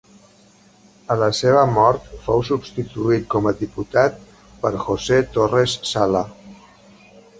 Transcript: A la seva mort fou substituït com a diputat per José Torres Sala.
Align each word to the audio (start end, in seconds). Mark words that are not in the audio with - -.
A 1.15 1.17
la 1.23 1.27
seva 1.39 1.65
mort 1.73 2.07
fou 2.23 2.41
substituït 2.49 3.27
com 3.35 3.49
a 3.51 3.53
diputat 3.61 4.17
per 4.65 4.73
José 4.87 5.21
Torres 5.37 5.77
Sala. 5.91 6.25